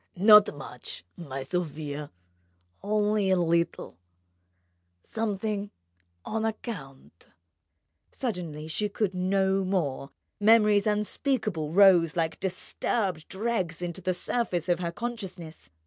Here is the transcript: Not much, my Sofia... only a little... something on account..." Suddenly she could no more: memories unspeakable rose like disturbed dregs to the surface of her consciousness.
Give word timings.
Not 0.15 0.51
much, 0.55 1.05
my 1.15 1.43
Sofia... 1.43 2.09
only 2.81 3.29
a 3.29 3.35
little... 3.35 3.99
something 5.03 5.69
on 6.25 6.43
account..." 6.43 7.27
Suddenly 8.11 8.67
she 8.67 8.89
could 8.89 9.13
no 9.13 9.63
more: 9.63 10.09
memories 10.39 10.87
unspeakable 10.87 11.71
rose 11.71 12.15
like 12.15 12.39
disturbed 12.39 13.27
dregs 13.27 13.77
to 13.77 14.01
the 14.01 14.15
surface 14.15 14.67
of 14.69 14.79
her 14.79 14.91
consciousness. 14.91 15.69